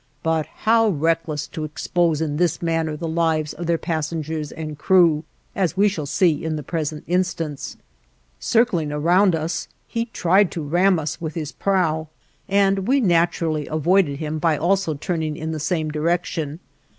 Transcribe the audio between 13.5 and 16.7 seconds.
avoided him by also turning in the same direction.